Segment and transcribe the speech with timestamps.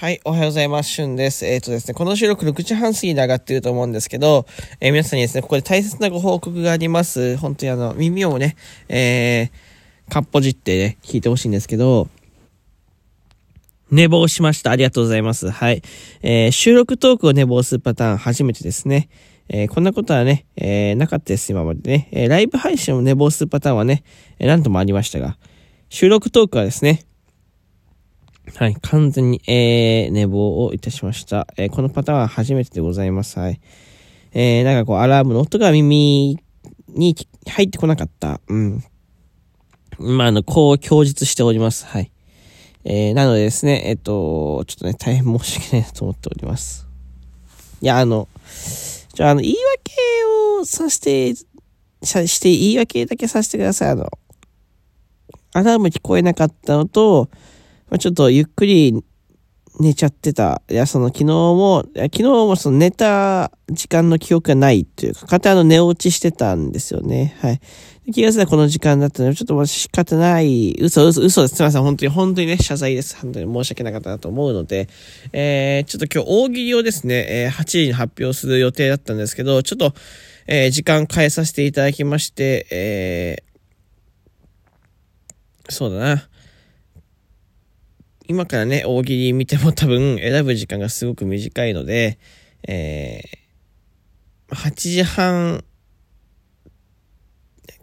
[0.00, 0.90] はい、おはようございます。
[0.90, 1.44] しゅんです。
[1.44, 4.46] えっ、ー、とですね、この収録6時半過ぎに上がってると思うんですけど、
[4.78, 7.36] えー、皆さんにですね、ここで大切なご報告があります。
[7.36, 8.54] 本当にあの、耳をね、
[8.88, 12.08] えー、かっぽじってね、聞いてほしいんですけど、
[13.90, 14.70] 寝坊しました。
[14.70, 15.50] ありがとうございます。
[15.50, 15.82] はい。
[16.22, 19.08] えー、収録トークを寝坊するパターン初めてですね。
[19.48, 22.08] えー、こんなことはね、えー、なかったです、今までね。
[22.12, 24.04] えー、ライブ配信を寝坊するパターンはね、
[24.38, 25.38] えー、何ともありましたが、
[25.88, 27.02] 収録トークはですね、
[28.56, 28.76] はい。
[28.76, 31.46] 完全に、えー、寝坊をいたしました。
[31.56, 33.38] えー、このパターンは初めてでございます。
[33.38, 33.60] はい。
[34.32, 36.38] えー、なんかこう、アラームの音が耳
[36.88, 38.40] に入ってこなかった。
[38.48, 38.82] うん。
[39.98, 41.86] まあ、あの、こう供述しております。
[41.86, 42.10] はい。
[42.84, 46.86] えー、なのでですね、えっ、と、ちょっとね、大変申し訳ないなと思っております。
[47.80, 48.28] いや、あの、
[49.14, 49.92] じゃあ、あの、言い訳
[50.60, 53.90] をさせて、して、言い訳だけさせてください。
[53.90, 54.08] あの、
[55.54, 57.28] アラーム聞こえなかったのと、
[57.90, 59.02] まあ、ちょっとゆっくり
[59.80, 60.62] 寝ちゃってた。
[60.68, 67.36] いや、その昨日も、昨日もその寝た時間の記憶がないっていうか、片の寝落ちしてたんですよね。
[67.40, 67.60] はい。
[68.12, 71.56] 気がついたらこの時間だったので、ちょっと仕方ない、嘘、嘘、嘘です。
[71.56, 71.82] すみません。
[71.82, 73.16] 本当に、本当にね、謝罪です。
[73.16, 74.88] 本当に申し訳なかったなと思うので、
[75.32, 79.94] えー、ちょっと今日大喜利をですね、えー、8時に発表する予定だったんですけど、ちょっと、
[80.46, 86.28] えー、時間変えさせていただきまして、えー、そうだな。
[88.30, 92.18] 今からね、大喜利見ても多分選ぶ時間がすごく短いので、
[92.68, 95.64] えー、8時半、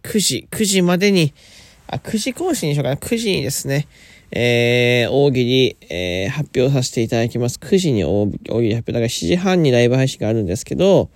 [0.03, 1.33] 9時、9時までに、
[1.87, 2.95] あ、9時更新にしようかな。
[2.95, 3.87] 9時にですね、
[4.29, 7.57] えー、大喜利、えー、発表させていただきます。
[7.57, 8.91] 9時に大喜利発表。
[8.91, 11.09] だから7時半にライブ配信があるんですけど、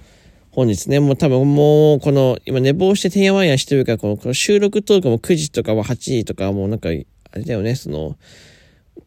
[0.50, 8.18] 本日ね、もう多分もう、この、今寝坊しててんやわんやしてるから、この収録トークも9時とかは8時とかもうなんか、あれだよね、その、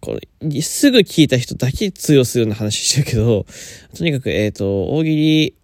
[0.01, 3.47] これ、すぐ聞いた人だけ通用するような話してるけど、
[3.97, 5.55] とにかく、えっ、ー、と、大喜利、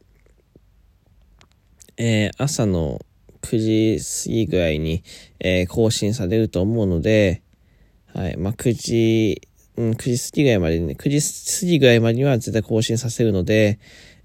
[1.97, 3.01] えー、朝の
[3.43, 5.03] 9時過ぎぐらいに、
[5.41, 7.43] えー、更新されると思うので、
[8.15, 9.43] はい、まあ、9時、
[9.77, 13.79] うん、9時過ぎぐらいまでね、9時過ぎぐらいまでには絶対更新させるので、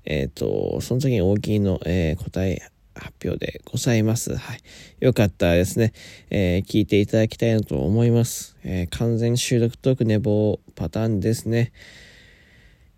[0.05, 2.61] えっ、ー、と、その時に大喜利の、えー、答え、
[2.95, 4.35] 発表でございます。
[4.35, 4.59] はい。
[4.99, 5.93] よかったらですね、
[6.29, 8.55] えー、聞いていただきたいなと思います。
[8.63, 11.71] えー、完全収録トーク寝坊パターンですね。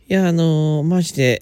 [0.08, 1.42] いや、あのー、マジで、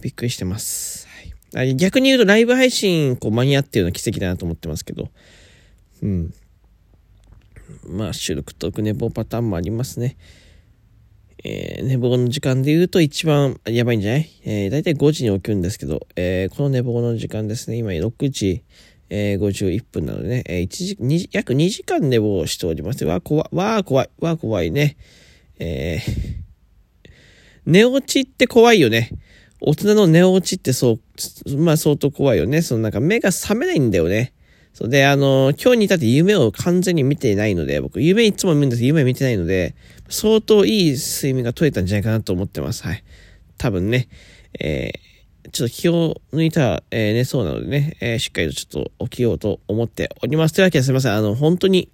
[0.00, 1.08] びっくりしてます。
[1.54, 5.08] はい、逆に言うとライブ配信、こう、間に合ってるの奇跡だなと思ってますけど。
[6.02, 6.34] うん。
[7.86, 10.16] まあ、収録トーク寝坊パターンもありますね。
[11.44, 14.30] えー、寝坊の時間で言うと一番やばいんじゃない？
[14.44, 18.64] えー、だいたい5時に起きるんですけど、えー、この寝坊の時間ですね、今6時、
[19.10, 23.04] えー、51分なのでね、えー、1時、2約2時間寝坊しております。
[23.04, 24.96] わ、怖い、わ怖い、わ怖いね。
[25.58, 27.10] えー、
[27.66, 29.10] 寝落ちって怖いよね。
[29.60, 30.98] 大人の寝落ちってそ
[31.46, 32.62] う、まあ相当怖いよね。
[32.62, 34.32] そのなんか目が覚めないんだよね。
[34.72, 39.74] そうで、あの、今日に至って夢を完全に見ていないので、僕、夢いつも見るんですけど、夢見てないので、
[40.08, 42.84] 相当いい睡眠が取れたんじゃないかなと思ってます。
[42.84, 43.02] はい。
[43.56, 44.08] 多分ね、
[44.60, 50.54] えー、ちょっと気を抜いたら、えー、寝そうなのでね、えー、しっかりとちょっと起きようと思っております。
[50.54, 51.14] というわけですいません。
[51.14, 51.90] あの、本当に、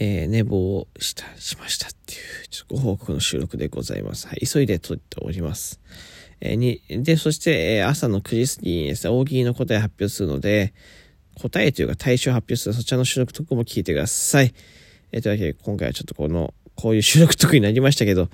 [0.00, 1.88] えー、寝坊した、しました、
[2.50, 4.26] ちょっとご報告の収録でございます。
[4.26, 4.46] はい。
[4.46, 5.80] 急いで撮っております。
[6.40, 10.74] えに、で、そして、え朝の9時過ぎにですね、大喜利の答え発表するので、
[11.36, 14.54] 答えというか対象発表するそちらの収録とかも聞いてください。
[15.12, 18.28] えー、というわけで、今回はちょっとこの、こういう収録特になりましたけど、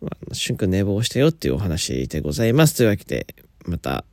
[0.00, 2.76] まあ、瞬間寝坊したよっていうお話でございます。
[2.76, 3.26] というわけで、
[3.66, 4.04] また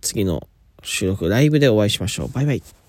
[0.00, 0.48] 次の
[0.82, 2.28] 収録ライブでお会いしましょう。
[2.28, 2.87] バイバイ。